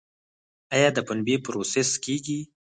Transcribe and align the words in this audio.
آیا 0.75 0.89
د 0.93 0.99
پنبې 1.07 1.35
پروسس 1.45 1.89
کیږي؟ 2.05 2.39